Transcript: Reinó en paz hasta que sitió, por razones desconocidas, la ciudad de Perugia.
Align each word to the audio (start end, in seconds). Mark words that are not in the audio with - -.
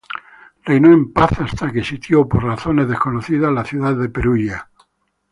Reinó 0.65 0.91
en 0.91 1.13
paz 1.13 1.39
hasta 1.41 1.71
que 1.71 1.83
sitió, 1.83 2.27
por 2.27 2.43
razones 2.43 2.89
desconocidas, 2.89 3.51
la 3.53 3.63
ciudad 3.63 3.95
de 3.95 4.09
Perugia. 4.09 4.67